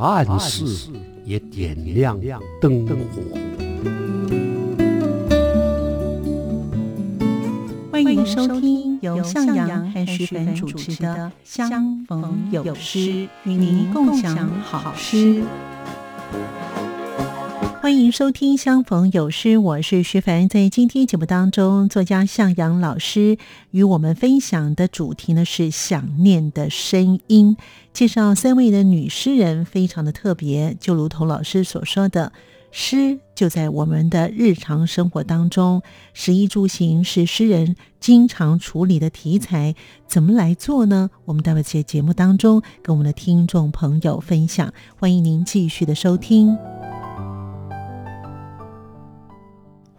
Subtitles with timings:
[0.00, 0.90] 暗室
[1.26, 2.18] 也点亮
[2.58, 3.20] 灯火。
[7.92, 12.98] 欢迎收听由向阳和徐凡主持的《相逢有诗》，
[13.44, 15.44] 与您共享好诗。
[17.82, 20.50] 欢迎收听《相逢有诗》，我是徐凡。
[20.50, 23.38] 在今天节目当中，作家向阳老师
[23.70, 27.56] 与我们分享的主题呢是想念的声音。
[27.94, 30.76] 介绍三位的女诗人，非常的特别。
[30.78, 32.32] 就如同老师所说的，
[32.70, 35.80] 诗就在我们的日常生活当中，
[36.12, 39.74] 食衣住行是诗人经常处理的题材。
[40.06, 41.08] 怎么来做呢？
[41.24, 44.70] 我们待会儿在节目当中跟我们的听众朋友分享。
[44.98, 46.54] 欢迎您继续的收听。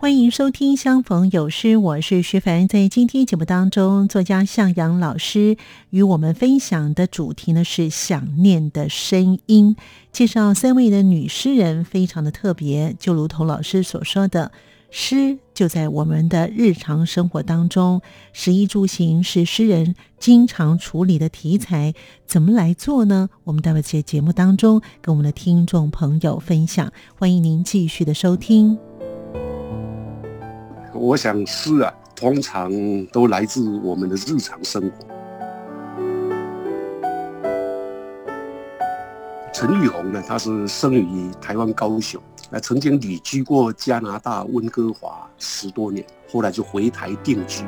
[0.02, 2.68] 欢迎收听《相逢有诗》，我是徐凡。
[2.68, 5.58] 在今天节目当中，作家向阳老师
[5.92, 9.76] 与我们分享的主题呢是想念的声音。
[10.12, 12.96] 介绍三位的女诗人，非常的特别。
[12.98, 14.52] 就如同老师所说的，
[14.90, 18.02] 诗就在我们的日常生活当中，
[18.34, 21.94] 食衣住行是诗人经常处理的题材。
[22.26, 23.30] 怎么来做呢？
[23.44, 26.92] 我们待会在节目当中跟我们的听众朋友分享。
[27.20, 28.76] 欢迎您继续的收听。
[31.04, 32.72] 我想诗啊，通常
[33.08, 35.08] 都来自我们的日常生活。
[39.52, 42.22] 陈玉红呢，他是生于台湾高雄，
[42.52, 47.64] 那曾经旅居过加拿大温哥华十多年，后来就回台定居。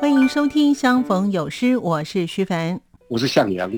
[0.00, 3.70] 欢迎收听《相逢有诗》，我是徐凡，我是向阳。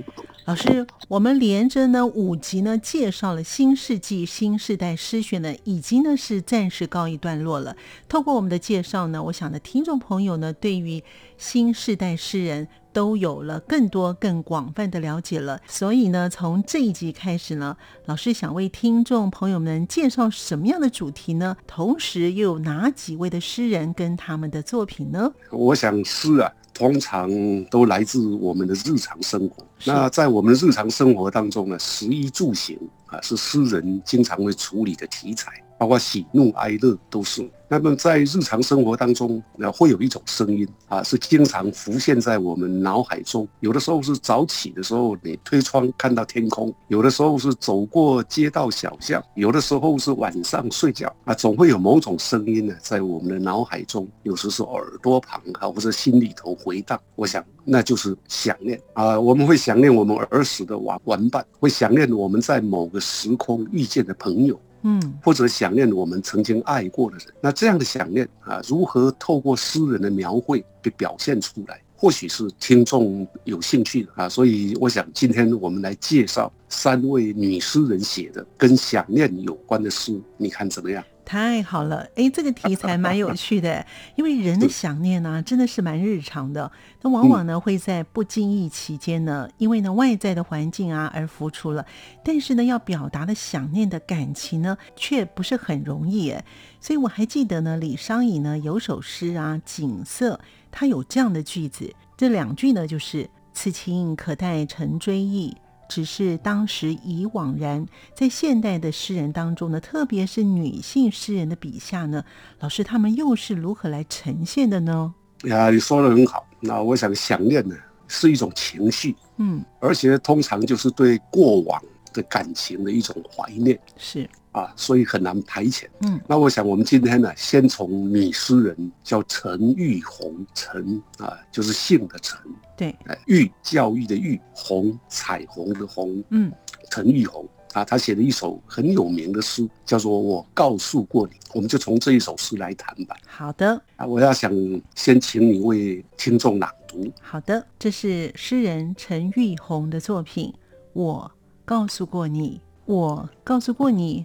[0.47, 7.77] 老师，我们连着呢五集呢介绍了新世纪新时代诗选呢，已经呢是暂时告一段落了。
[8.09, 11.03] 透过我们的介绍呢，我想的听众朋友呢，对于
[11.37, 15.61] 新时代诗人都有了更多更广泛的了解了。
[15.67, 21.57] 所以呢，从这一集开始呢，老师想为听众朋友们介绍什么样的主题呢？
[21.67, 25.33] 同时又有哪几位的诗人跟他们的作品呢？
[25.51, 26.53] 我想诗啊。
[26.77, 29.67] 通常都来自我们的日常生活。
[29.85, 35.51] 那在我们的日常生活当中呢，食衣住行啊，是诗人经常会处理的题材。
[35.79, 37.49] 包括喜怒哀乐都是。
[37.69, 43.47] 那么在日常生活当中，那会有一种声音啊，是经常浮现在我们脑海中。
[43.59, 56.97] 有的时候是早起的时候，你推窗看到天空；有的时候是走过街道小巷；有的时候是晚上睡觉啊，总会有某种声音呢，在我们的脑海中，有时是耳朵旁啊，或者心里头回荡。
[57.17, 64.57] 我想，那就是想念啊，我们会想念我们儿时的玩玩伴，会想念我们在某个时空遇见的朋友。
[64.83, 71.81] 嗯，或者想念我们曾经爱过的人，那这样的想念啊，如何透过诗人的描绘被表现出来？
[71.99, 81.03] 或许是听众有兴趣的啊，所以我想今天我们来介绍三位女诗人写的跟想念有关的诗，你看怎么样？
[81.27, 86.71] 太好了，哎，这个题材蛮有趣的， 因为人的想念呢，真的是蛮日常的。
[87.03, 91.85] 那往往呢，会在不经意期间呢，因为呢外在的环境啊而浮出了，
[92.25, 96.31] 但是呢，要表达的想念的感情呢，却不是很容易。
[96.31, 96.45] 哎，
[96.81, 100.35] 所以我还记得呢，李商隐呢有首诗啊，《景色》，
[100.71, 105.57] 他有这样的句子，这两句呢就是“此情可待成追忆”。
[105.89, 112.25] 只是当时已惘然，在现代的诗人当中呢，特别是女性诗人的笔下呢，
[112.61, 115.15] 老师他们又是如何来呈现的呢？
[115.45, 116.47] 呀，你说的很好。
[116.61, 117.77] 那我想，想念呢
[118.09, 121.81] 是一种情绪，嗯，而且通常就是对过往
[122.17, 125.85] 的感情的一种怀念，是啊，所以很难排遣。
[126.01, 132.41] 嗯，那我想，我们今天呢，先从女诗人叫陈玉红，陈啊，就是姓的陈。
[132.75, 132.97] 对，
[133.27, 136.51] 玉教育的玉，红彩虹的红，嗯，
[136.91, 143.15] 陈玉红啊，他写了一首很有名的诗，叫做《我告诉过你》，我们就从这一首诗来谈吧。
[143.27, 144.51] 好的，啊，我要想
[144.95, 147.13] 先请你为听众朗读。
[147.21, 150.53] 好的，这是诗人陈玉红的作品。
[150.95, 151.31] 我
[151.67, 154.25] 告诉过你，我告诉过你，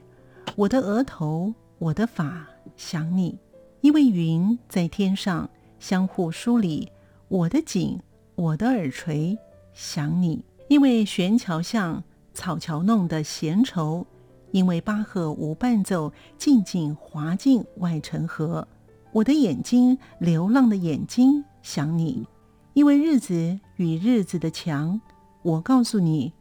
[0.56, 2.48] 我的额头，我的发，
[2.78, 3.36] 想你，
[3.82, 5.50] 因为云在天上
[5.80, 6.90] 相互梳理，
[7.28, 8.00] 我的颈。
[8.36, 9.38] 我的耳垂
[9.74, 12.04] 想你，因为悬桥上
[12.34, 14.06] 草桥弄的闲愁，
[14.52, 18.68] 因为巴赫无伴奏，静静滑进外城河。
[19.12, 22.26] 我的眼睛，流浪的眼睛，想你。
[22.74, 25.00] 因为日子与日子的墙，
[25.44, 26.34] 我告诉你，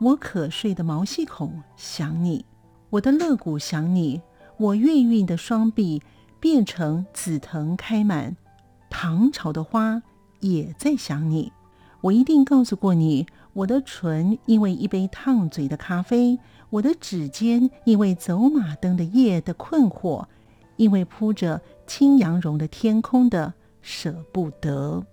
[0.00, 2.46] 我可睡的毛细孔想你，
[2.88, 4.22] 我的肋骨想你，
[4.56, 6.02] 我孕育的双臂
[6.40, 8.34] 变成紫藤开满，
[8.88, 10.02] 唐朝的花
[10.40, 11.52] 也在想你。
[12.00, 16.38] 我一定告诉过你，我的唇因为一杯烫嘴的咖啡，
[16.70, 20.24] 我的指尖因为走马灯的夜的困惑，
[20.76, 25.04] 因为铺着青羊绒的天空的舍不得。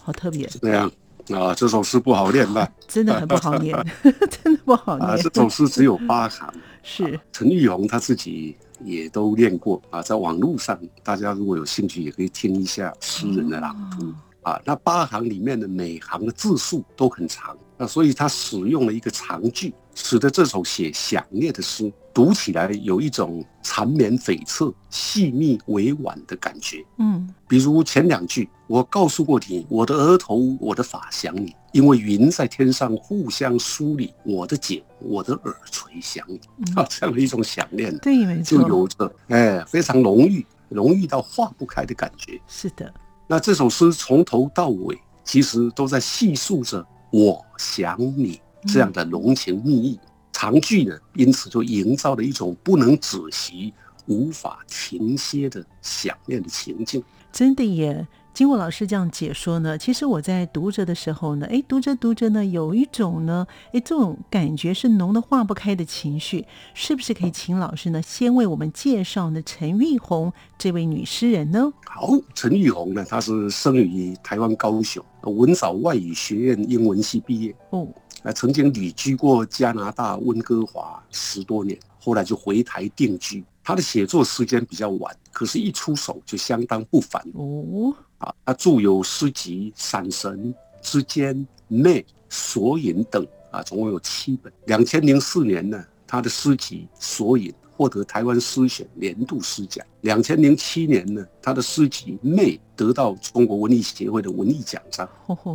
[0.00, 0.88] 好特别，这样
[1.34, 2.68] 啊，这首诗不好念吧？
[2.88, 3.76] 真的很不好念，
[4.42, 5.08] 真的不好念。
[5.08, 6.52] 啊，这首诗只有八行，
[6.82, 14.12] 是陈玉红他自己也都练过啊，在网络上，大家如果有兴趣，也可以听一下诗人的朗读
[14.48, 14.62] 啊。
[14.64, 19.74] 那八行里面的每行的字数都很长，那所以他使用了一个长句。
[20.00, 26.86] 使得这首写想念的诗读起来有一种缠绵悱恻、细密委婉的感觉。
[26.98, 36.40] 嗯，比如前两句，我告诉过你，我的额头、我的发想你，因为云在天上互相梳理，我的颈、我的耳垂想你，
[36.76, 42.40] 啊，这样的一种想念，对，没错，就有着哎非常浓郁、浓郁到化不开的感觉。
[42.46, 42.94] 是的，
[43.28, 48.40] 那这首诗从头到尾其实都在细述着我想你。
[48.66, 50.00] 这样的浓情蜜意，
[50.32, 53.72] 长句呢，因此就营造了一种不能止息、
[54.06, 57.00] 无法停歇的想念的情境。
[57.30, 58.04] 真的耶！
[58.38, 66.46] 经过老师这样解说呢，其实我在读着的时候呢，哎，读着读着呢，有一种呢，哎，这种感觉是浓的化不开的情绪。
[66.72, 71.72] 是不是可以请老师呢，先为我们介绍呢陈玉红这位女诗人呢？
[71.84, 77.52] 好，陈玉红呢，她是生于台湾高雄文藻外语学院英文系毕业。
[77.70, 77.88] 哦。
[78.22, 83.44] 啊，曾经旅居过加拿大温哥华十多年，后来就回台定居。
[83.64, 87.92] 她的写作时间比较晚，可是，一出手就相当不凡哦。
[88.18, 90.38] 啊，他著有诗集《闪神》
[90.82, 91.34] 《之间》
[91.66, 94.52] 《内》《索引》等啊，总共有七本。
[94.66, 99.84] 两千零四年呢，他的诗集《索引》获得台湾诗选年度诗奖。
[100.02, 105.08] 两千零七年呢，他的诗集《魅》得到中国文艺协会的文艺奖章。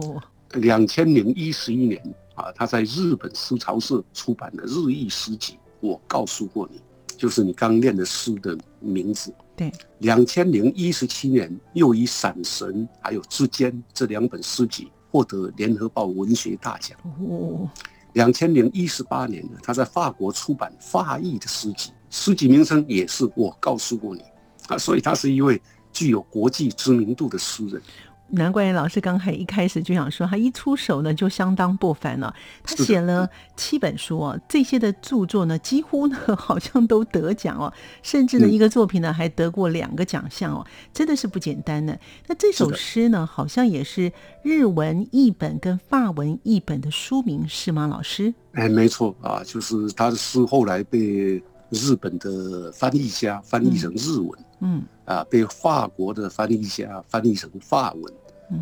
[0.56, 2.01] 两千零一十一年。
[2.36, 6.81] 啊，他在日本思潮社出版的日译诗集，我告诉过你，
[7.15, 9.31] 就是你刚念的诗的名字。
[9.55, 16.97] 对，两千零一十七年又以《闪神》还有《之间》这两本诗集获得联合报文学大奖。
[17.29, 17.69] 哦，
[18.13, 24.23] 两千零一十八年呢，他在法国出版法译的诗集，诗集名称也是我告诉过你。
[24.67, 25.61] 啊，所以他是一位
[25.91, 27.81] 具有国际知名度的诗人。
[28.29, 32.33] 难怪老师刚才一开始就想说，他一出手呢就相当不凡了。
[32.63, 37.71] 他写了七本书哦，这些的著作呢几乎呢好像都得奖哦，
[38.01, 41.95] 甚至呢一个作品呢还得过两个奖项哦，真的是不简单呢。
[42.27, 44.11] 那这首诗呢好像也是
[44.41, 47.85] 日文译本跟法文译本的书名是吗？
[47.85, 48.33] 老师？
[48.53, 51.41] 哎，没错啊，就是他的诗后来被
[51.73, 58.13] 日本的翻译家翻译成日文，嗯，啊，被法国的翻译家翻译成法文。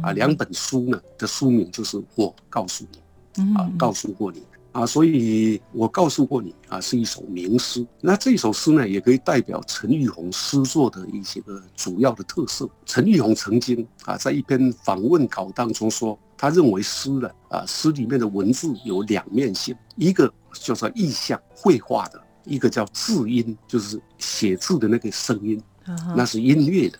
[0.01, 2.85] 啊，两本书呢的书名就是我告诉
[3.33, 7.85] 你，啊，告诉过你啊，所以我告诉过你啊，是一首名诗。
[7.99, 12.69] 那这首诗呢，也可以代表陈玉红诗作的一些个主要的特色。
[12.85, 25.61] 陈玉红曾经啊，在一篇访问稿当中说，他认为诗呢，啊，诗里面的文字有两面性，一个叫做意象绘画的，一个叫字音，就是写字的那个声音，
[26.15, 26.99] 那是音乐的。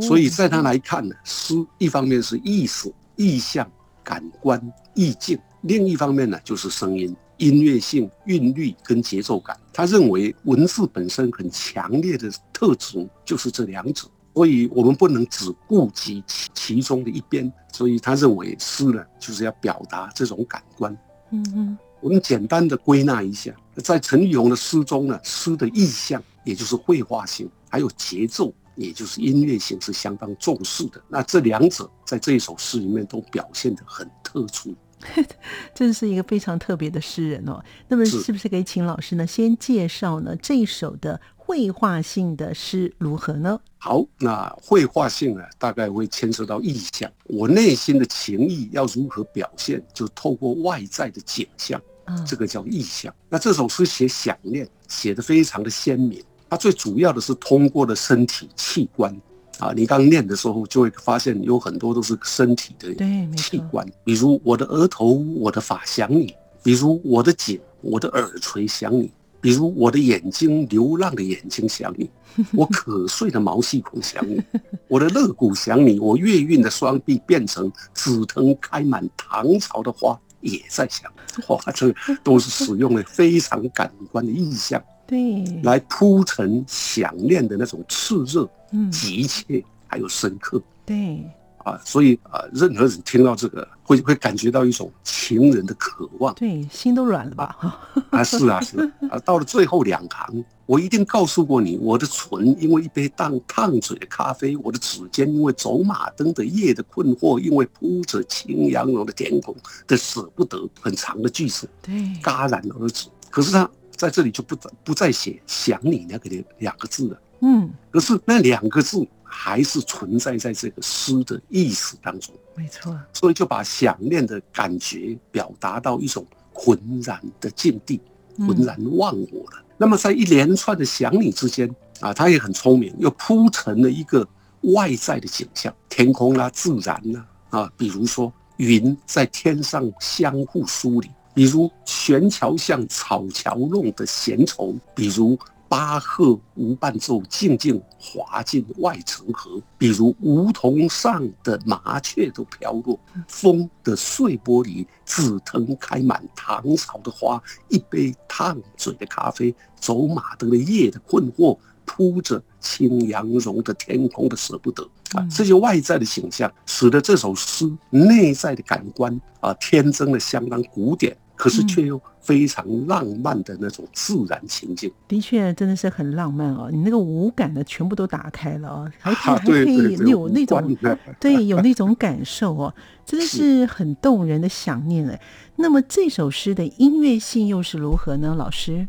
[0.00, 3.70] 所以在他来看呢，诗一方面是意思、意象、
[4.02, 4.60] 感官、
[4.94, 9.56] 意境；另一方面呢，就是声音、音乐性、韵律跟节奏感。
[9.72, 17.50] 他认为文字本身很强烈的特质就是这两者，所以我们不能只顾及其其中的一边。
[17.72, 20.96] 所以他认为诗呢，就是要表达这种感官。
[21.30, 28.52] 嗯嗯，我们简单的归纳一下，在陈玉红的诗中呢，诗的意象，也就是绘画性，还有节奏。
[28.76, 34.74] 也就是音乐性是相当重视的，那这两者在这一首诗里面都表现得很特殊，
[35.72, 37.62] 真是一个非常特别的诗人哦。
[37.86, 43.60] 那么是不是可以请老师呢先介绍呢这一首的绘画性的诗如何呢？
[43.78, 51.80] 好，那绘画性呢大概会牵涉到意象，我内心的情意要如何表现，就透过外在的景象，
[52.26, 53.14] 这个叫意象。
[53.28, 56.22] 那这首诗写想念，写的非常的鲜明。
[56.48, 59.14] 它最主要的是通过了身体器官。
[59.60, 62.92] 啊，你刚念的时候就会发现有很多都是身体的
[63.36, 66.26] 器官，比如我的额头，我的发想你；
[66.60, 69.06] 比如我的颈，我的耳垂想你；
[69.40, 72.04] 比如我的眼睛，流浪的眼睛想你；
[72.52, 74.40] 我瞌睡的毛细孔想你；
[74.88, 81.10] 我的肋骨想你；我月晕的双臂变成紫藤开满唐朝的花，也在想。
[81.48, 90.62] 哇，这都是使用了非常感官的意象，对，来铺陈想念的那种炽热、嗯，急切还有深刻。
[90.86, 91.24] 对，
[91.58, 97.56] 啊，所以啊，任何人听到这个，会会感觉到一种情人的渴望对，心都软了吧？
[97.58, 109.54] 哈， 啊，是啊，是啊，啊，到了最后两行，我一定告诉过你，我的唇因为一杯烫烫嘴的咖啡，我的指尖因为走马灯的夜的困惑，因为铺着青杨蓉的天空
[109.86, 113.08] 的舍不得，很长的句子对，戛然而止。
[113.30, 122.34] 可是他在这里就不不再写想你那个两两个字了，嗯，可是那两个字还是存在在这个诗的意思当中。
[122.56, 128.00] 没错，所以就把想念的感觉表达到一种浑然的境地，
[128.38, 129.64] 嗯浑然忘我了。
[129.84, 131.68] 那么在一连串的想你之间
[132.00, 134.26] 啊，他也很聪明，又铺成了一个
[134.62, 145.38] 外在的景象，天空啦、自然啦啊，比如说云在天上相互梳理，比如悬桥像草桥弄的闲愁，比如。
[145.74, 149.60] 巴赫无伴奏，静静滑进外城河。
[149.76, 171.16] 比如梧桐上的麻雀都飘落，风的碎玻璃，紫藤开满唐朝的花，一杯烫嘴的咖啡，走马灯的夜的困惑，铺着青羊绒的天空的舍不得啊，这些外在的形象，使得这首诗内在的感官啊，天真的相当古典。
[171.44, 176.70] 可是却又非常浪漫的那种自然情境，的确真的是很浪漫哦。
[176.72, 180.74] 你那个五感呢全部都打开了哦， 还可以啊还可以有那种
[181.20, 182.74] 对有那种感受哦，
[183.04, 185.20] 真的是很动人的想念哎。
[185.56, 188.34] 那么这首诗的音乐性又是如何呢？
[188.34, 188.88] 老师，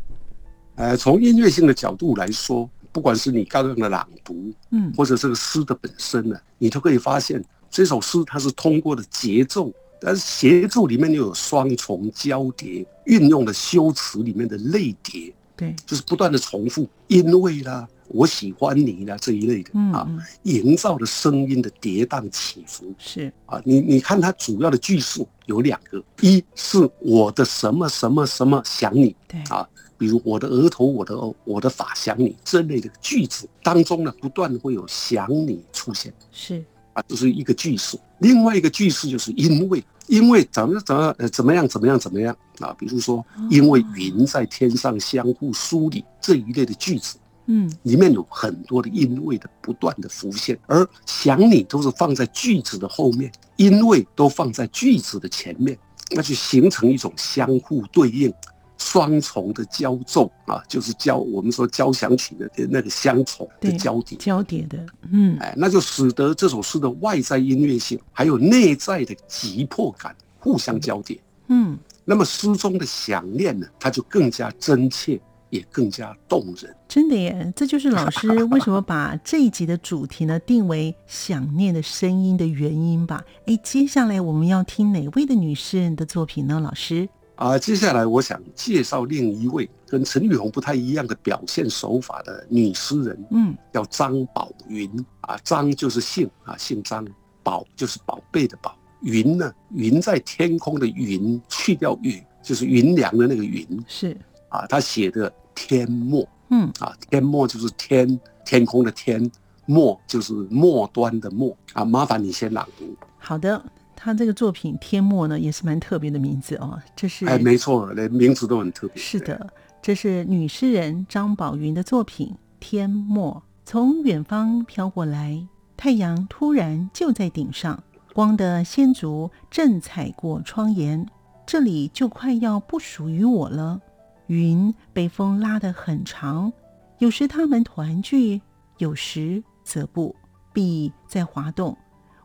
[0.76, 9.70] 呃，从音乐性的角度来说，不管是你刚刚的朗读，嗯或者这个诗的本身呢，你都可以发现这首诗它是通过了节奏，
[10.00, 20.06] 但是协助里面又有双重交叠，运用了修辞里面的类叠，对，就是不断的重复，因为啦，我喜欢你啦这一类的啊，
[20.42, 22.94] 营造的声音的跌宕起伏。
[22.98, 36.12] 是，啊，你你看它主要的句数有两个，一是我的什么什么什么想你对，啊，比如我的额头、我的我的发想你这类的句子当中呢，不断地会有想你出现。
[36.30, 37.98] 是，啊，这是一个句式。
[38.18, 47.16] 另外一个句式就是因为因为怎么怎么呃怎么样怎么样怎么样啊，比如说因为云在天上相互梳理这一类的句子。
[47.48, 55.78] 嗯里面有很多的因为的不断的浮现，而想你都是放在句子的后面，因为都放在句子的前面，
[56.10, 58.34] 那就形成一种相互对应、
[58.78, 64.18] 双重的交奏啊，就是交我们说交响曲的那个相重的交叠。
[64.18, 71.18] 交叠的，嗯哎，那就使得这首诗的外在音乐性还有内在的急迫感互相交叠。
[71.48, 76.74] 嗯，那么诗中的想念呢，它就更加真切，也更加动人。
[76.88, 83.24] 真的耶，这就是老师为什么把这一集的主题呢定为想念的声音的原因吧。
[83.46, 86.60] 哎，接下来我们要听哪位的女诗人的作品呢？
[86.60, 94.90] 老师，啊，接下来我想介绍另一位跟陈玉红不太一样的表现手法的女诗人，嗯，叫张宝云
[95.20, 95.36] 啊。
[95.44, 97.04] 张就是姓啊，姓张；
[97.42, 98.74] 宝就是宝贝的宝。
[99.02, 104.16] 云呢，云在天空的云，去掉雨就是云凉的那个云是，
[104.48, 104.66] 啊。
[104.66, 109.30] 他写的天末嗯啊，天末就是天天空的天，
[109.66, 111.84] 末就是末端的末啊。
[111.84, 112.96] 麻烦你先朗读。
[113.18, 113.62] 好的。
[113.96, 116.78] 他这个作品《天末》呢，也是蛮特别的名字哦。
[116.94, 119.02] 这是哎，没错，连名字都很特别。
[119.02, 122.28] 是的，这是女诗人张宝云的作品
[122.60, 123.42] 《天末》。
[123.64, 125.44] 从远方飘过来，
[125.76, 131.04] 太阳突然就在顶上，光的仙足正踩过窗沿，
[131.44, 133.80] 这里就快要不属于我了。
[134.28, 136.52] 云被风拉得很长，
[136.98, 138.40] 有时它们团聚，
[138.78, 140.14] 有时则不。
[140.52, 141.76] 笔在滑动，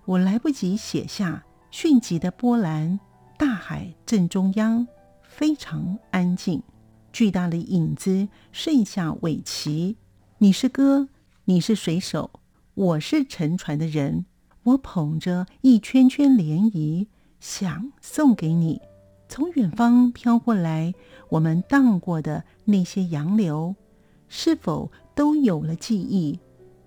[0.06, 3.00] 我来不及写下迅疾的波澜。
[3.38, 4.86] 大海正中央，
[5.24, 6.62] 非常安静。
[7.13, 9.96] 巨大的影子剩下尾鳍。
[10.38, 11.08] 你是歌，
[11.46, 12.30] 你是水手，
[12.75, 14.25] 我是沉船的人。
[14.63, 17.08] 我捧着一圈圈涟漪，
[17.40, 18.82] 想送给你。
[19.28, 20.94] 从远方飘过来，
[21.30, 23.74] 我们荡过的那些洋流，
[24.28, 26.38] 是否都有了记忆？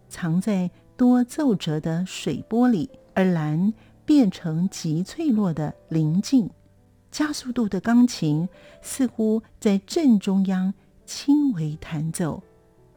[0.09, 3.73] 藏在多皱褶的水波里，而蓝
[4.05, 6.51] 变成极脆弱的棱镜。
[7.11, 8.49] 加速度的钢琴
[8.83, 10.75] 似乎在正中央
[11.07, 12.43] 轻微弹奏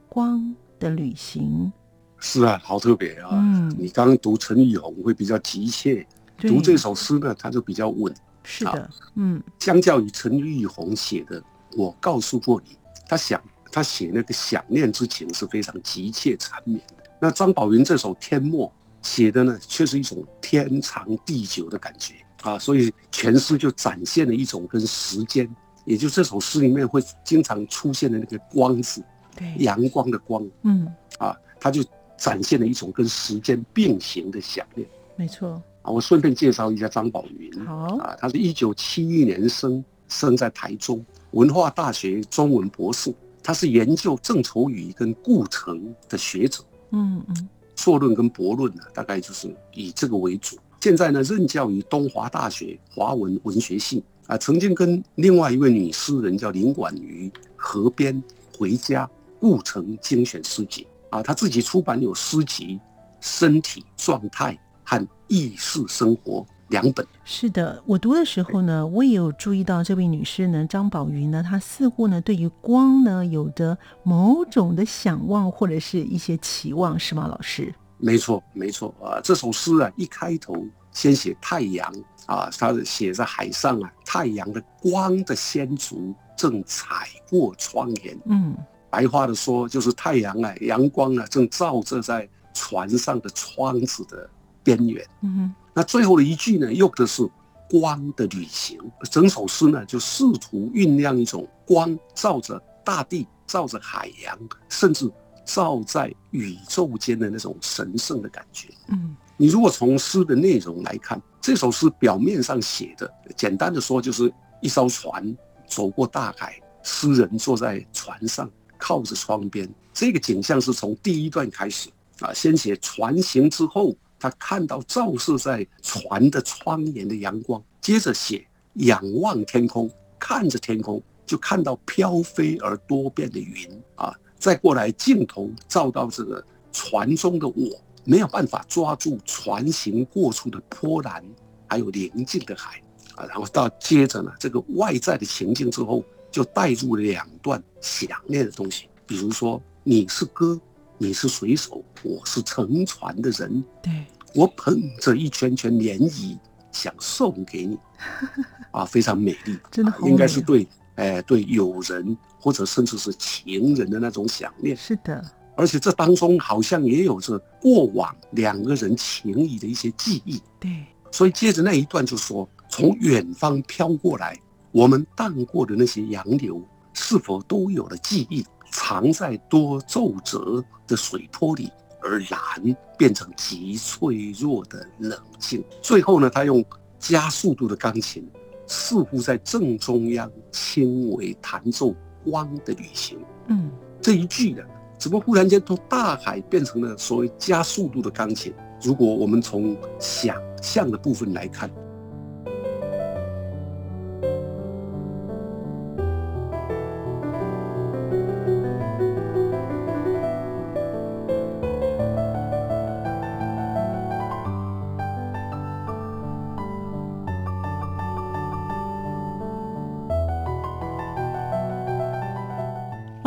[0.09, 1.71] 光的旅行。
[2.17, 3.29] 是啊，好特别啊！
[3.33, 6.03] 嗯你刚刚读陈玉红会比较急切，
[6.35, 8.11] 对读这首诗呢，它就比较稳。
[8.43, 11.43] 是的，嗯相较于陈玉红写的，
[11.77, 12.75] 我告诉过你，
[13.07, 13.39] 他想
[13.71, 17.03] 他写那个想念之情是非常急切缠绵的。
[17.21, 18.67] 那张宝云这首《天末》
[19.01, 25.49] 写的呢，却是一种天长地久的感觉啊，所以全诗就展现了一种跟时间，
[25.85, 29.03] 也就这首诗里面会经常出现的那个光字，
[29.35, 30.87] 对，阳光的光嗯，
[31.17, 31.83] 啊，它就
[32.17, 34.87] 展现了一种跟时间并行的想念。
[35.15, 37.65] 没错，啊，我顺便介绍一下张宝云。
[37.65, 43.13] 好啊，他是一九七一年生，生在台中文化大学中文博士。
[43.43, 46.61] 他是研究郑愁予跟顾城的学者，
[46.91, 50.57] 嗯嗯，硕论跟博论呢，大概就是以这个为主。
[50.81, 58.15] 现在呢，任教于东华大学华文文学系啊，曾经跟另外一位女诗人叫林婉瑜合编
[58.57, 62.75] 《回家故城精选诗集》啊，她自己出版有诗集
[63.21, 64.53] 《身体状态》
[64.83, 67.05] 和《意识生活》两本。
[67.23, 67.81] 是的。
[67.85, 77.73] 我读的时候呢，我也有注意到这位女士呢，张宝云呢，她似乎呢对于光呢有着某种的想望或者是一些期望，是吗，老师？
[77.99, 79.19] 没错，没错啊！
[79.23, 80.55] 这首诗啊，一开头
[80.91, 81.91] 先写太阳
[82.27, 88.15] 啊，它写在海上啊，太阳的光的先足正踩过窗沿。
[88.25, 88.55] 嗯，
[88.91, 94.29] 白话的说，就是太阳啊，阳光啊，正照射在船上的窗子的
[94.63, 95.03] 边缘。
[95.21, 97.21] 嗯哼，那最后的一句呢，用的是
[97.69, 98.79] 光的旅行。
[99.11, 104.35] 整首诗呢，就试图酝酿一种光照着大地、照着海洋，
[104.69, 105.07] 甚至
[105.45, 108.69] 照在宇宙间的那种神圣的感觉。
[108.89, 118.49] 嗯你如果从诗的内容来看，这首诗表面上写的，简单的说就是一艘船走过大海，诗人坐在船上，
[118.79, 119.71] 靠着窗边。
[119.93, 121.87] 这个景象是从第一段开始
[122.21, 137.81] 啊，先写船行之后，他看到照射在船的窗沿的阳光，接着写仰望天空，看着天空就看到飘飞而多变的云啊，再过来镜头照到这个船中的我。
[138.09, 141.21] 没有办法抓住船行过处的波澜，
[141.67, 142.81] 还有宁静的海
[143.15, 146.01] 啊，然后到接着呢，这个外在的情境之后，
[146.31, 150.57] 就带入两段想念的东西，比如说你是歌，
[150.97, 156.37] 你是水手，我是乘船的人，对，我捧着一圈圈涟漪
[156.71, 157.77] 想送给你，
[158.71, 164.75] 啊，非常美丽，真的好美、哦，应该是对，哎，对友人或者甚至是情人的那种想念。
[164.75, 165.23] 是的，
[165.55, 174.35] 而且这当中好像也有着过往两个人情谊的一些记忆，对，所以接着那一段就说，从远方飘过来，
[174.71, 176.61] 我们荡过的那些洋流，
[176.93, 178.45] 是否都有了记忆，
[178.77, 185.63] 藏在多皱褶的水波里，而蓝变成极脆弱的冷静。
[185.81, 186.63] 最后呢，他用
[186.99, 188.29] 加速度的钢琴，
[188.67, 191.91] 似乎在正中央轻微弹奏
[192.23, 193.17] 光的旅行。
[193.47, 194.61] 嗯，这一句呢。
[194.99, 198.51] 怎么忽然间从大海变成了所谓加速度的钢琴？
[198.81, 201.69] 如果我们从想象的部分来看，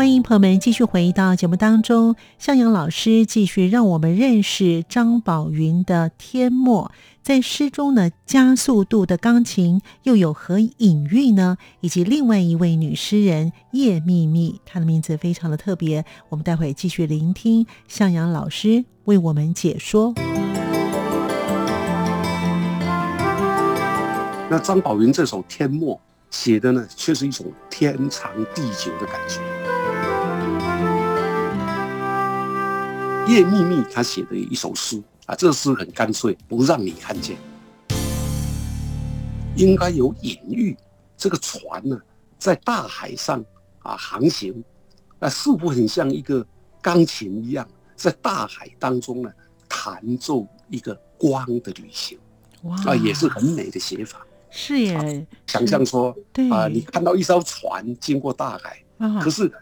[0.00, 6.90] 欢迎朋友们继续回到节目当中，向阳老师继续让我们认识张宝云的《天墨》。
[7.22, 11.58] 在诗中呢，加速度的钢琴又有何隐喻呢？
[11.82, 16.02] 以及另外一位女诗人叶秘密，她的名字非常的特别。
[16.30, 20.14] 我们待会继续聆听向阳老师为我们解说。
[24.48, 25.94] 那张宝云这首《天墨》
[26.30, 29.40] 写的呢，却是一种天长地久的感觉。
[33.26, 37.36] 叶秘密他写的一首诗啊，这诗很干脆，不让你看见，
[39.56, 40.76] 应该有隐喻。
[41.16, 41.96] 这个船呢，
[42.38, 43.44] 在大海上
[43.80, 44.64] 啊航行，
[45.18, 46.44] 啊，似乎很像一个
[46.80, 49.30] 钢琴一样，在大海当中呢
[49.68, 52.18] 弹奏一个光的旅行。
[52.62, 54.26] 哇啊，也是很美的写法。
[54.50, 59.52] 是耶，想象说对啊，你看到一艘船经过大海，啊可是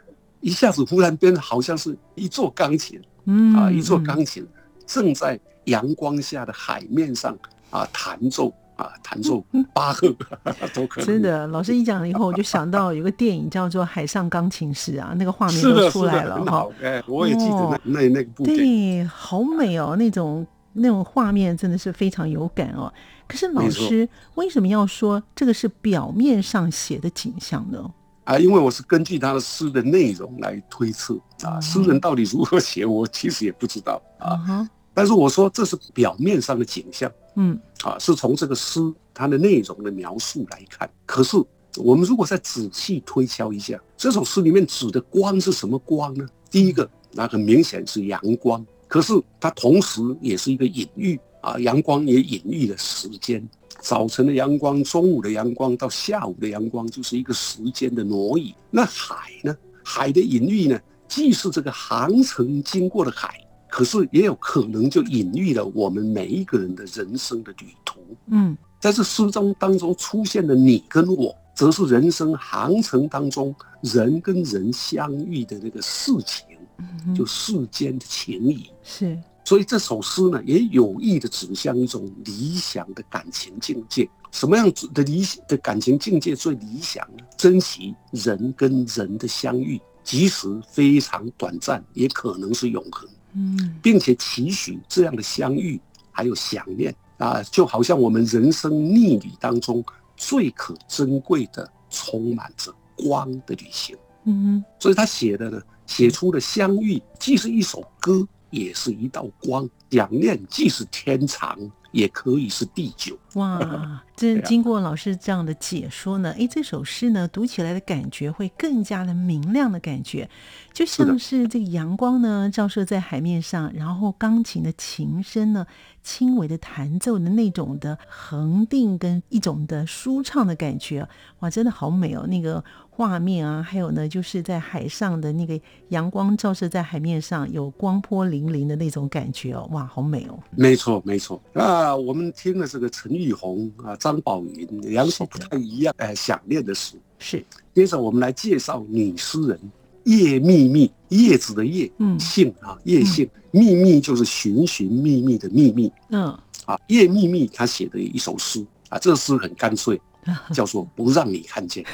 [0.41, 4.47] 一下子忽然间好像是一座钢琴嗯啊，一座钢琴
[4.87, 7.37] 正在阳光下的海面上
[7.71, 10.09] 啊弹奏啊弹奏巴赫
[10.73, 11.07] 都可能。
[11.07, 16.71] 真的，老师一讲了以后，我就想到有个电影叫做《海上钢琴师》啊， 那个画面都出来了好。
[16.83, 18.45] 哎，我也记得哦那那那个部。
[18.45, 22.93] 对，好美哦，那种那种画面真的是非常有感哦。
[23.27, 27.91] 可是老师为什么要说这个是表面上写的景象呢？
[28.29, 34.69] 啊，因为我是根据他的诗的内容来推测啊，嗯诗人到底如何写，我其实也不知道啊。
[34.93, 38.81] 但是我说这是表面上的景象嗯啊，是从这个诗
[39.15, 40.91] 它的内容的描述来看。
[41.07, 41.43] 可是
[41.77, 46.27] 我们如果再仔细推敲一下，这首诗里面指的光是什么光呢？
[46.51, 53.47] 第一个，那很明显是阳光，可是它同时也是一个隐喻啊，阳光也隐喻了时间。
[53.81, 58.55] 早晨的阳光，中午的阳光，到下午的阳光，就是一个时间的挪移。
[58.71, 59.57] 那海呢？
[59.85, 68.01] 海的隐喻呢，既是这个航程经过的海，可是也有可能就隐喻了我们每一个人的人生的旅途。
[68.27, 76.45] 嗯在这诗中当中出现的你跟我，则是人生航程当中人跟人相遇的那个事情，
[76.79, 78.71] 嗯，就世间的情谊。
[78.83, 79.19] 是
[79.49, 84.07] 所以这首诗呢，也有意的指向一种理想的感情境界。
[84.31, 87.25] 什么样子的理的感情境界最理想呢？
[87.35, 95.81] 珍惜人跟人的相遇，即使非常短暂，也可能是永恒，嗯并且期许这样的相遇
[96.13, 99.83] 还有想念啊，就好像我们人生逆旅当中
[100.15, 103.97] 最可珍贵的、充满着光的旅行。
[104.25, 111.59] 嗯所以他写的呢，写出了相遇，既是一首歌，也是一道光；想念即是天长，
[111.99, 113.19] 也可以是第九。
[113.35, 120.29] 哇， 这经过老师这样的解说呢，诶，这首诗呢读起来的感觉会更加的明亮的感觉，
[120.73, 125.67] 就像是这个阳光呢照射在海面上，然后钢琴的琴声呢
[126.03, 131.07] 轻微的弹奏的那种的恒定跟一种的舒畅的感觉，
[131.41, 132.27] 哇，真的好美哦！
[132.27, 140.39] 那个画面啊，还有呢就是在海上的那个阳光照射在海面上，有光波粼粼的那种感觉哦，哇，好美哦！
[140.51, 141.41] 没错，没错。
[141.53, 146.97] 那我们听了这个陈玉红啊、张宝云两首不太一样，呃，想念的诗。
[147.19, 149.59] 是，接着我们来介绍女诗人
[150.05, 152.19] 叶秘密，叶子的叶，嗯。
[152.19, 155.93] 姓啊，叶姓，秘密就是寻寻觅觅的秘密。
[156.11, 156.27] 嗯。
[156.65, 156.79] 啊。
[156.89, 160.01] 叶秘密她写的一首诗啊，这诗很干脆，
[160.55, 161.85] 叫做《不让你看见》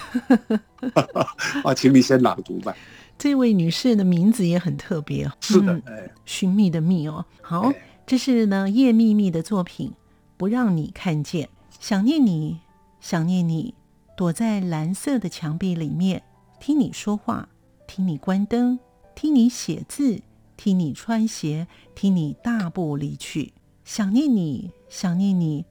[1.64, 2.74] 啊，请你先朗读吧。
[3.16, 7.24] 这位女士的名字也很特别，是的嗯，哎，寻觅的觅哦。
[7.40, 7.60] 好。
[7.62, 7.74] 哎，
[8.06, 9.92] 这是呢叶秘密的作品，
[10.36, 11.48] 不让你看见，
[11.80, 12.60] 想念你，
[13.00, 13.74] 想念你，
[14.14, 16.22] 躲在蓝色的墙壁里面，
[16.60, 17.48] 听你说话，
[17.86, 18.78] 听你关灯，
[19.14, 20.20] 听你写字，
[20.56, 25.64] 听你穿鞋，听你大步离去，想念你，想念你，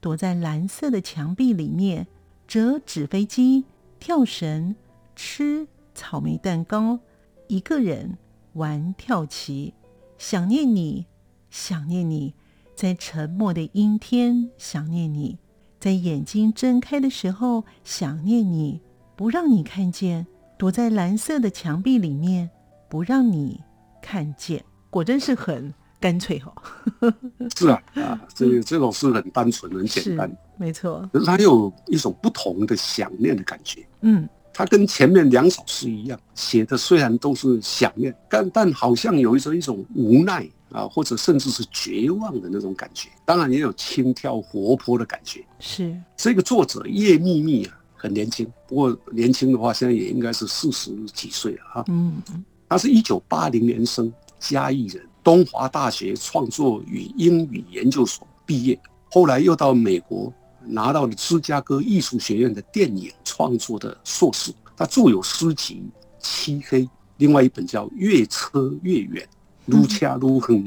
[0.00, 2.06] 躲在蓝色的墙壁里面，
[2.46, 3.64] 折纸飞机，
[3.98, 4.76] 跳绳，
[5.16, 7.00] 吃草莓蛋糕，
[7.48, 8.16] 一个人
[8.52, 9.74] 玩跳棋，
[10.18, 11.06] 想念你，
[11.50, 12.34] 想念你，
[12.74, 15.38] 在沉默的阴天想念你，
[15.78, 18.80] 在眼睛睁开的时候想念你，
[19.16, 22.48] 不让你看见，躲在蓝色的墙壁里面，
[22.88, 23.60] 不让你
[24.00, 24.64] 看见。
[24.88, 26.52] 果真是很干脆哈、
[27.00, 27.14] 哦，
[27.56, 33.86] 是啊啊，这个这首诗很单纯，很简是单，没错，可是它有一种不同的想念的感觉。
[34.00, 43.08] 嗯，它跟前面两首诗一样，写的虽然都是想念，但但好像有一种一种无奈啊，或者甚至是绝望的那种感觉。
[43.24, 45.44] 当然也有轻佻活泼的感觉。
[45.58, 51.84] 是，这个作者叶秘密啊，很年轻，不过年轻的话，现在也应该是四十几岁了啊。
[51.88, 52.22] 嗯
[52.68, 58.80] 他是一九八零年生，嘉义人，东华大学创作与英语研究所毕业，
[59.10, 64.52] 后来又到美国拿到了芝加哥艺术学院的电影创作的硕士。
[64.76, 65.82] 他著有诗集
[66.24, 66.82] 《漆黑》，
[67.16, 69.26] 另外一本叫《越车越远》，
[69.66, 70.66] 撸掐撸哼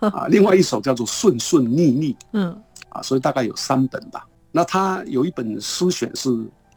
[0.00, 2.56] 啊，另外一首叫做《顺顺逆逆》嗯
[2.88, 4.26] 啊，所以大概有三本吧。
[4.52, 6.30] 那他有一本诗选是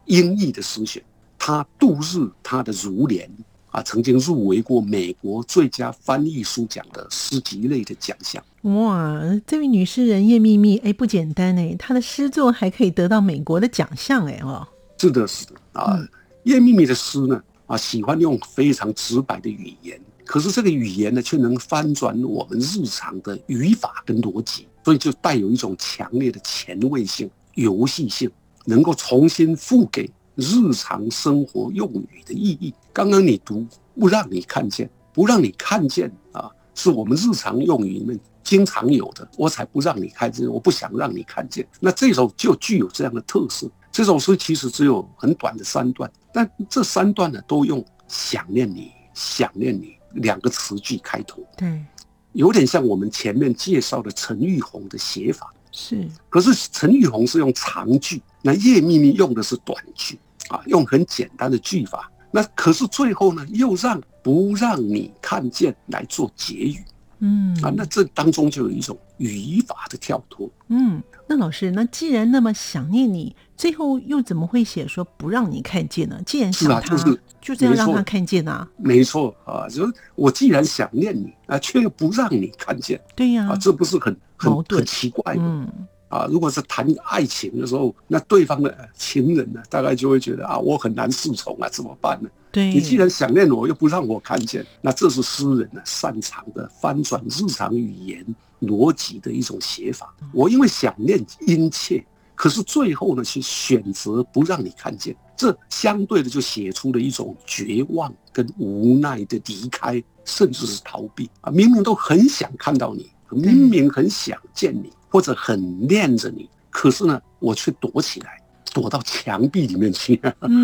[0.06, 1.02] 英译的诗选，
[1.38, 3.30] 他度日他的如莲
[3.70, 8.42] 啊，曾经入围过美国最佳翻译书奖的诗集类的奖项。
[8.62, 14.66] 哇，这位女诗人叶秘密，哎，不简单哎，她的诗作还可以得到美国的奖项哎哦，
[14.98, 16.08] 是的，是的啊嗯。
[16.44, 28.30] 叶秘密的诗呢啊，喜欢用非常直白的语言，可是这个语言呢，却能翻转我们日常的语法跟逻辑，所以就带有一种强烈的前卫性、游戏性，
[28.66, 32.74] 能够重新赋给日常生活用语的意义。
[32.92, 33.66] 刚刚你读
[33.98, 41.66] 不让你看见，不让你看见啊，是我们日常用语里面经常有的，我才不让你看见，我不想让你看见。
[41.80, 43.66] 那这首就具有这样的特色。
[43.90, 51.42] 这首诗其实只有很短的三段，但这三段呢，都用“想念你，想念你”两个词句开头。
[51.56, 51.84] 对，
[52.32, 55.52] 有点像我们前面介绍的陈玉红的写法。
[55.70, 60.18] 是，可是陈玉红是用长句，那叶秘密用的是短句
[60.48, 62.10] 啊，用很简单的句法。
[62.30, 66.82] 那可是最后呢，又让不让你看见来做结语。
[67.20, 70.48] 嗯啊，那这当中就有一种语法的跳脱。
[70.68, 76.22] 嗯，那老师，那既然那么想念你，最后又怎么会写说不让你看见呢？
[76.24, 78.68] 既然是他，就是就这样让他看见啊？
[78.76, 85.40] 没错啊，就是我既然想念你啊，却又不让你看见，对呀，啊，这不是很很很奇怪的？
[85.40, 85.66] 嗯，
[86.10, 92.28] 啊，如果是谈爱情的时候，那对方的情人呢，大概就会觉得啊，我很难侍从啊，怎么办呢？
[92.52, 98.22] 对，你既然想念我，又不让我看见，那这是诗人呢擅长的翻转日常语言
[98.60, 100.14] 逻辑的一种写法。
[100.34, 111.50] 我因为想念殷切，可是最后呢，去选择不让你看见，这相对的就写出了一种绝望跟无奈的离开，甚至是逃避啊！
[111.50, 118.42] 明明都很想看到你，明明很想见你，或者很念着你，可是呢，我却躲起来。
[118.74, 120.20] 躲到墙壁里面去，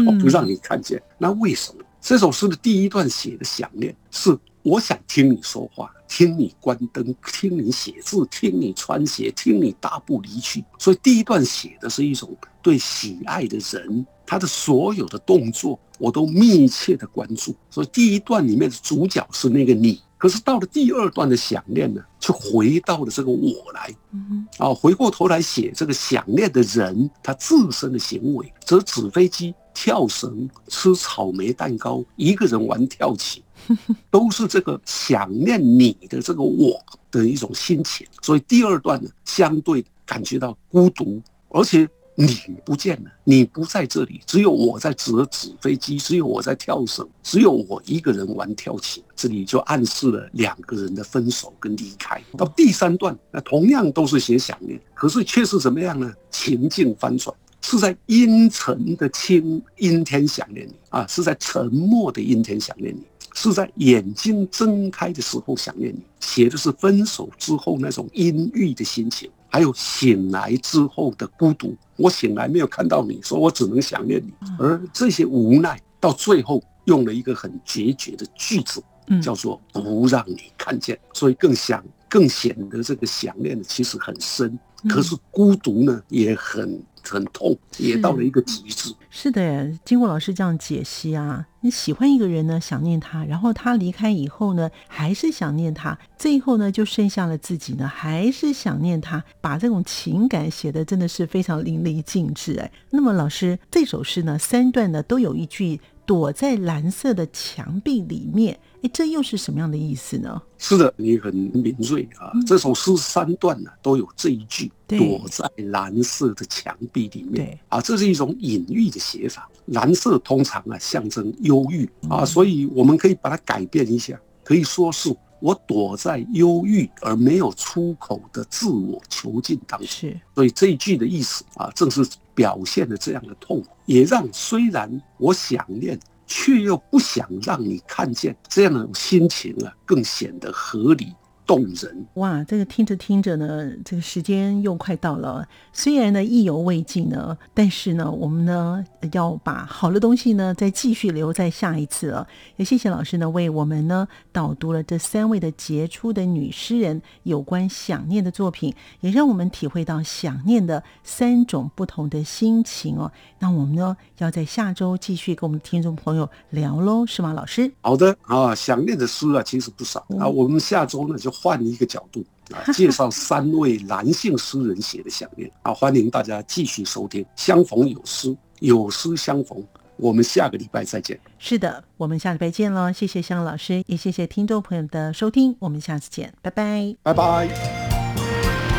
[0.06, 1.02] 我 不让你看见。
[1.16, 10.62] 那为什么这首诗的第一段写的想念是我想听你说话，听你关灯，听你写字，听你穿鞋，听你大步离去。
[10.78, 17.54] 所以第一段写的是一种对喜爱的人，他的所有的动作我都密切的关注。
[17.70, 20.00] 所以第一段里面的主角是那个你。
[20.16, 33.44] 可是到了第二段的想念呢，就回到了这个我来，嗯啊，回过头来写这个想念的人，他自身的行为，则纸飞机、跳绳、吃草莓蛋糕、一个人玩跳棋，
[34.10, 38.06] 都是这个想念你的这个我的一种心情。
[38.22, 41.86] 所以第二段呢，相对感觉到孤独，而且。
[42.16, 42.28] 你
[42.64, 49.02] 不见了，你不在这里，只有我在折纸飞机，只有我在跳绳，只有我一个人玩跳棋。
[49.16, 52.22] 这里就暗示了两个人的分手跟离开。
[52.36, 56.12] 到第三段，那同样都是写想念，可是却是怎么样呢？
[56.30, 63.02] 情境翻转，是在阴沉的清阴天想念你啊，是在沉默的阴天想念你，
[63.34, 66.00] 是在眼睛睁开的时候想念你。
[66.20, 69.28] 写的是分手之后那种阴郁的心情。
[69.54, 78.82] 还有醒来之后的孤独，我醒来没有看到你，说我只能想念你，而这些无奈到最后用了一个很决绝的句子，
[79.22, 86.82] 叫做不让你看见，所以更想更显得这个想念的其实很深，可是孤独呢也很。
[87.04, 88.94] 很痛，也到了一个极致。
[89.10, 102.72] 是的，经过老师这样解析啊，你喜欢一个人呢，想念他，然后他离开以后呢，还是想念他，最后呢，就剩下了自己呢，还是想念他，把这种情感写的真的是非常淋漓尽致哎。
[102.90, 105.80] 那么老师这首诗呢，三段呢都有一句。
[106.06, 110.42] 躲在蓝色的墙壁里面，哎，这又是什么样的意思呢？
[110.58, 112.30] 是的，你很敏锐啊。
[112.46, 119.48] 这首诗三段呢都有这一句“躲在蓝色的墙壁里面”，啊，这是一种隐喻的写法。
[119.66, 125.16] 蓝色通常啊象征忧郁啊，所以我们可以把它改变一下，可以说是。
[125.40, 132.02] 我躲在忧郁而没有出口的自我囚禁当中，是，所以这一句的意思啊，正是
[132.34, 141.12] 表现了这样的痛苦，也让虽然我想念，却又不想让你看见这样的心情啊，更显得合理。
[141.46, 142.42] 动人哇！
[142.44, 145.46] 这个听着听着呢，这个时间又快到了。
[145.74, 152.26] 虽然呢意犹未尽呢，但是呢，我们呢要把好的东西呢再继续留在下一次了。
[152.56, 163.12] 也谢谢老师呢为我们呢导读了这三位的杰出的女诗人有关想念的作品，也让我们体会到想念的三种不同的心情哦。
[163.38, 167.70] 那我们呢要在下周继续跟我们听众朋友聊喽，是吗，老师？
[167.82, 171.33] 好的啊，想念的诗啊其实不少啊，我们下周呢就。
[171.34, 177.26] 换一个角度啊， 介绍三位男性诗人写的想念啊，欢迎大家继续收听。
[177.34, 179.62] 相逢有诗，有诗相逢，
[179.96, 181.18] 我们下个礼拜再见。
[181.38, 182.92] 是的，我们下礼拜见喽！
[182.92, 187.48] 谢谢香老师，也谢谢听众朋友的收听，我们下次见，拜拜，拜拜。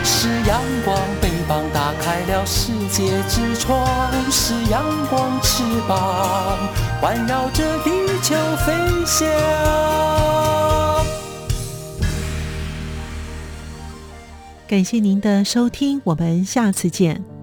[0.03, 3.85] 是阳光，翅膀打开了世界之窗；
[4.31, 6.57] 是阳光，翅膀
[7.01, 7.91] 环绕着地
[8.21, 8.73] 球飞
[9.05, 10.74] 翔。
[14.67, 17.35] 感谢您的收听，我们下次见。